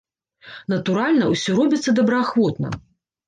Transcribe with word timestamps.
Натуральна, 0.73 1.27
усё 1.35 1.51
робіцца 1.59 1.95
добраахвотна. 1.99 2.73